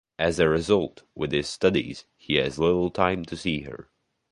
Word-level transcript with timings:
As 0.17 0.39
a 0.39 0.49
result, 0.49 1.03
with 1.13 1.31
his 1.31 1.47
studies, 1.47 2.05
he 2.17 2.37
has 2.37 2.57
little 2.57 2.89
time 2.89 3.23
to 3.25 3.37
see 3.37 3.59
her. 3.65 3.91